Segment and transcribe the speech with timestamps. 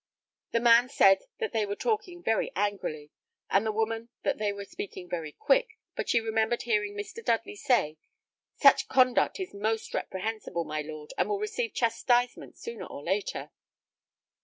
[0.49, 3.11] The man said that they were talking very angrily,
[3.51, 7.23] and the woman that they were speaking very quick, but she remembered hearing Mr.
[7.23, 7.97] Dudley say,
[8.55, 13.51] "Such conduct is most reprehensible, my lord, and will receive chastisement sooner or later."